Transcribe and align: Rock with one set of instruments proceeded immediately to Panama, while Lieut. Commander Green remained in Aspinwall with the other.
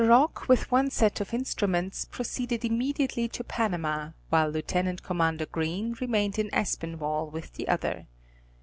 Rock 0.03 0.49
with 0.49 0.71
one 0.71 0.89
set 0.89 1.21
of 1.21 1.31
instruments 1.31 2.05
proceeded 2.05 2.65
immediately 2.65 3.27
to 3.27 3.43
Panama, 3.43 4.09
while 4.31 4.49
Lieut. 4.49 5.03
Commander 5.03 5.45
Green 5.45 5.95
remained 6.01 6.39
in 6.39 6.49
Aspinwall 6.51 7.29
with 7.29 7.53
the 7.53 7.67
other. 7.67 8.07